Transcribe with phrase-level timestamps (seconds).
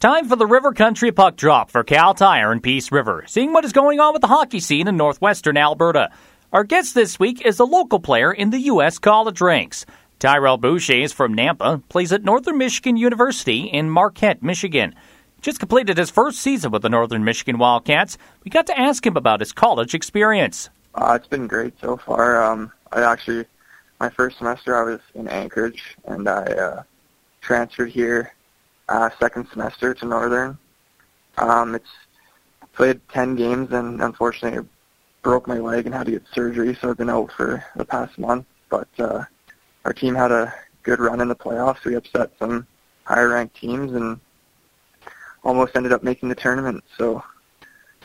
[0.00, 3.66] time for the River Country Puck Drop for Kal Tire in Peace River, seeing what
[3.66, 6.10] is going on with the hockey scene in northwestern Alberta.
[6.54, 8.98] Our guest this week is a local player in the U.S.
[8.98, 9.84] college ranks.
[10.18, 14.94] Tyrell Boucher is from Nampa, plays at Northern Michigan University in Marquette, Michigan.
[15.42, 18.16] Just completed his first season with the Northern Michigan Wildcats.
[18.42, 20.70] We got to ask him about his college experience.
[20.94, 22.42] Uh, it's been great so far.
[22.42, 23.44] Um, I actually,
[24.00, 26.82] my first semester I was in Anchorage, and I uh,
[27.42, 28.32] transferred here
[28.90, 30.58] uh, second semester to Northern.
[31.38, 31.88] Um, it's
[32.74, 34.68] played 10 games and unfortunately
[35.22, 38.18] broke my leg and had to get surgery, so I've been out for the past
[38.18, 38.46] month.
[38.68, 39.24] But uh,
[39.84, 41.84] our team had a good run in the playoffs.
[41.84, 42.66] We upset some
[43.04, 44.20] higher ranked teams and
[45.44, 46.84] almost ended up making the tournament.
[46.98, 47.22] So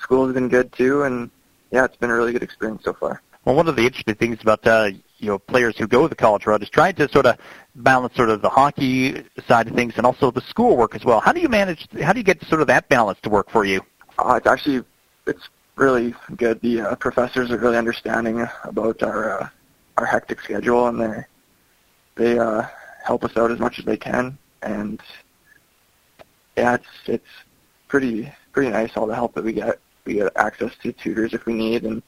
[0.00, 1.30] school has been good too, and
[1.70, 3.22] yeah, it's been a really good experience so far.
[3.44, 4.90] Well, one of the interesting things about uh,
[5.24, 7.36] you know players who go the college route is trying to sort of
[7.76, 11.20] balance sort of the hockey side of things and also the schoolwork as well.
[11.20, 11.88] How do you manage?
[12.02, 13.80] How do you get sort of that balance to work for you?
[14.18, 14.84] Uh, it's actually
[15.26, 16.60] it's really good.
[16.60, 19.48] The uh, professors are really understanding about our uh,
[19.96, 21.24] our hectic schedule, and they
[22.16, 22.66] they uh,
[23.04, 24.36] help us out as much as they can.
[24.62, 25.00] And
[26.56, 27.34] yeah, it's it's
[27.88, 29.80] pretty pretty nice all the help that we get.
[30.04, 32.02] We get access to tutors if we need, and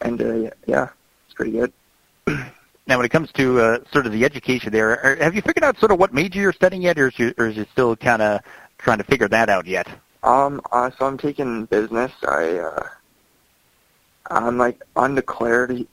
[0.00, 0.88] and uh, yeah,
[1.26, 1.72] it's pretty good.
[2.88, 5.64] Now, when it comes to uh, sort of the education there, are, have you figured
[5.64, 7.96] out sort of what major you're studying yet, or is, you, or is it still
[7.96, 8.40] kind of
[8.78, 9.88] trying to figure that out yet?
[10.22, 12.12] Um, uh, so I'm taking business.
[12.22, 12.88] I uh,
[14.30, 15.86] I'm like undeclared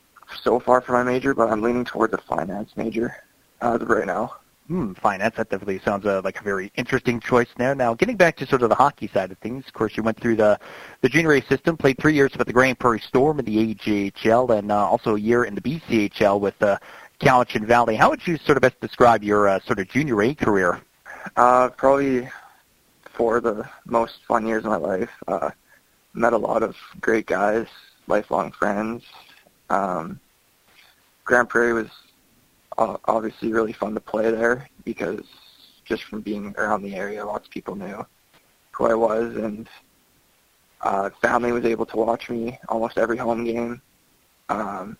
[0.43, 3.15] so far for my major, but I'm leaning towards a finance major
[3.61, 4.35] as of right now.
[4.67, 5.35] Hmm, finance.
[5.35, 7.75] That definitely sounds uh, like a very interesting choice there.
[7.75, 10.19] Now, getting back to sort of the hockey side of things, of course, you went
[10.19, 10.57] through the
[11.01, 14.57] the junior A system, played three years with the Grande Prairie Storm in the AJHL,
[14.57, 16.77] and uh, also a year in the BCHL with uh,
[17.19, 17.97] Cowichan Valley.
[17.97, 20.79] How would you sort of best describe your uh, sort of junior A career?
[21.35, 22.29] Uh, probably
[23.13, 25.09] four of the most fun years of my life.
[25.27, 25.49] Uh,
[26.13, 27.67] met a lot of great guys,
[28.07, 29.03] lifelong friends.
[29.69, 30.19] Um,
[31.25, 31.89] Grande Prairie was
[32.77, 35.21] obviously really fun to play there because
[35.85, 38.05] just from being around the area, lots of people knew
[38.71, 39.67] who I was, and
[40.81, 43.81] uh, family was able to watch me almost every home game.
[44.49, 44.97] Um,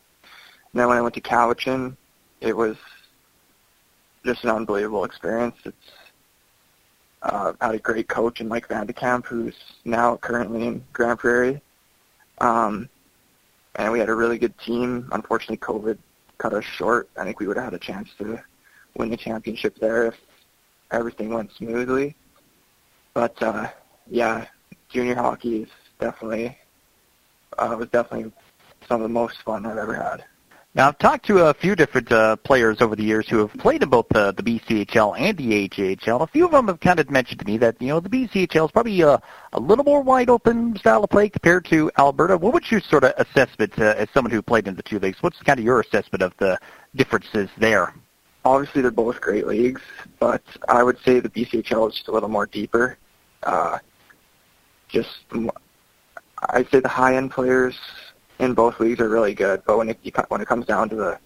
[0.72, 1.96] and then when I went to Cowichan,
[2.42, 2.78] it was
[4.26, 5.56] just an unbelievable experience.
[5.66, 5.76] It's
[7.24, 9.56] uh, had a great coach in Mike Vandekamp, who's
[9.86, 11.62] now currently in Grande Prairie.
[12.40, 12.90] Um,
[13.76, 15.08] and we had a really good team.
[15.12, 15.98] Unfortunately, COVID
[16.44, 17.10] cut us short.
[17.18, 18.38] I think we would have had a chance to
[18.98, 20.16] win the championship there if
[20.92, 22.16] everything went smoothly.
[23.14, 23.70] But uh,
[24.08, 24.48] yeah,
[24.90, 25.70] junior hockey is
[26.02, 26.58] definitely
[27.58, 28.34] uh, was definitely
[28.90, 30.26] some of the most fun I've ever had.
[30.76, 33.84] Now, I've talked to a few different uh, players over the years who have played
[33.84, 36.22] in both uh, the BCHL and the AJHL.
[36.22, 38.66] A few of them have kind of mentioned to me that, you know, the BCHL
[38.66, 42.38] is probably a, a little more wide open style of play compared to Alberta.
[42.38, 45.22] What would you sort of assessment uh, as someone who played in the two leagues?
[45.22, 46.58] What's kind of your assessment of the
[46.96, 47.94] differences there?
[48.44, 49.82] Obviously, they're both great leagues,
[50.20, 52.98] but I would say the BCHL is just a little more deeper.
[53.44, 53.78] Uh,
[54.88, 55.20] just,
[56.50, 57.78] I'd say the high-end players
[58.40, 60.00] in both leagues are really good, but when it
[60.30, 61.20] when it comes down to the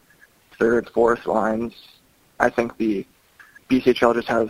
[0.60, 1.74] third, fourth lines,
[2.40, 3.06] I think the
[3.70, 4.50] BCHL just has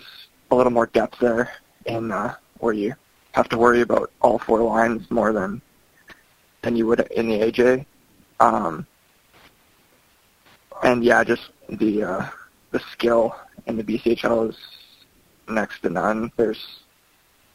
[0.51, 1.51] a little more depth there,
[1.85, 2.93] in uh, where you
[3.31, 5.61] have to worry about all four lines more than
[6.61, 7.85] than you would in the AJ.
[8.39, 8.85] Um,
[10.83, 12.29] and yeah, just the uh,
[12.71, 13.35] the skill
[13.65, 14.57] in the BCHL is
[15.49, 16.31] next to none.
[16.37, 16.81] There's,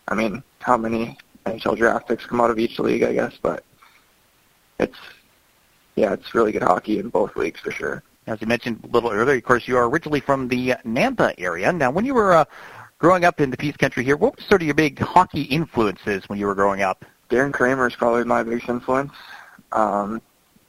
[0.08, 3.64] I mean, how many NHL draft picks come out of each league, I guess, but
[4.78, 4.96] it's
[5.94, 8.02] yeah, it's really good hockey in both leagues for sure.
[8.26, 11.72] As you mentioned a little earlier, of course, you are originally from the Nampa area.
[11.72, 12.44] Now, when you were uh,
[12.98, 16.28] growing up in the Peace Country here, what were sort of your big hockey influences
[16.28, 17.04] when you were growing up?
[17.30, 19.12] Darren Kramer is probably my biggest influence,
[19.72, 20.22] um,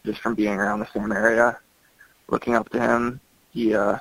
[0.06, 1.60] just from being around the same area,
[2.28, 3.20] looking up to him.
[3.52, 4.00] He, uh,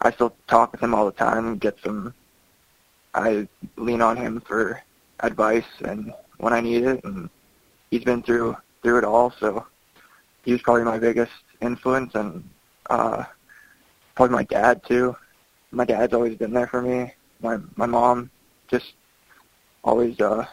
[0.00, 2.12] I still talk with him all the time, get some,
[3.14, 4.82] I lean on him for
[5.20, 7.30] advice and when I need it, and
[7.90, 9.32] he's been through through it all.
[9.38, 9.66] So
[10.44, 12.48] he was probably my biggest influence, and
[12.90, 13.24] uh,
[14.14, 15.16] probably my dad too.
[15.70, 17.12] My dad's always been there for me.
[17.40, 18.30] My my mom
[18.68, 18.92] just
[19.84, 20.46] always uh,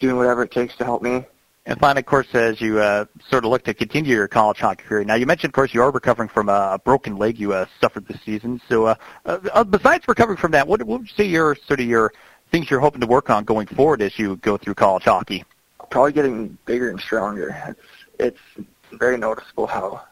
[0.00, 1.24] doing whatever it takes to help me.
[1.66, 4.84] And finally, of course, as you uh, sort of look to continue your college hockey
[4.84, 7.66] career, now you mentioned, of course, you are recovering from a broken leg you uh,
[7.78, 8.58] suffered this season.
[8.70, 8.94] So, uh,
[9.26, 12.14] uh, besides recovering from that, what, what would you say your sort of your
[12.50, 15.44] things you're hoping to work on going forward as you go through college hockey?
[15.90, 17.74] Probably getting bigger and stronger.
[18.18, 20.02] It's it's very noticeable how,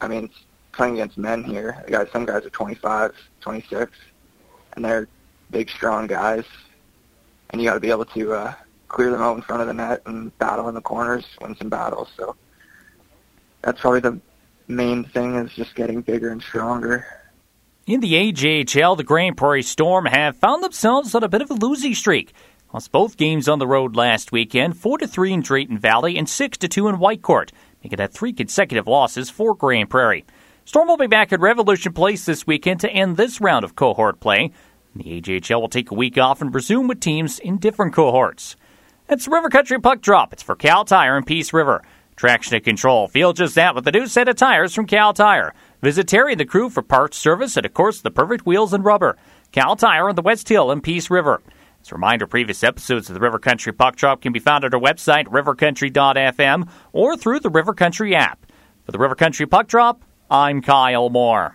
[0.00, 0.30] I mean,
[0.72, 1.82] playing against men here.
[1.88, 3.92] Guys, some guys are 25, 26,
[4.74, 5.08] and they're
[5.50, 6.44] big, strong guys.
[7.50, 8.54] and you got to be able to uh,
[8.88, 11.68] clear them out in front of the net and battle in the corners, win some
[11.68, 12.08] battles.
[12.16, 12.36] So
[13.62, 14.20] that's probably the
[14.68, 17.06] main thing is just getting bigger and stronger.
[17.86, 21.54] In the AJHL, the Grande Prairie Storm have found themselves on a bit of a
[21.54, 22.32] losing streak.
[22.76, 26.28] Lost both games on the road last weekend, 4 to 3 in Drayton Valley and
[26.28, 27.48] 6 to 2 in Whitecourt,
[27.82, 30.26] making that three consecutive losses for Grande Prairie.
[30.66, 34.20] Storm will be back at Revolution Place this weekend to end this round of cohort
[34.20, 34.52] play.
[34.94, 38.56] The AJHL will take a week off and resume with teams in different cohorts.
[39.08, 40.34] It's River Country Puck Drop.
[40.34, 41.82] It's for Kal Tire and Peace River.
[42.14, 43.08] Traction and control.
[43.08, 45.54] Feel just that with the new set of tires from Kal Tire.
[45.80, 48.84] Visit Terry and the crew for parts service and, of course, the perfect wheels and
[48.84, 49.16] rubber.
[49.50, 51.40] Kal Tire on the West Hill and Peace River.
[51.86, 54.74] As a reminder, previous episodes of the River Country Puck Drop can be found at
[54.74, 58.44] our website, rivercountry.fm, or through the River Country app.
[58.82, 61.54] For the River Country Puck Drop, I'm Kyle Moore.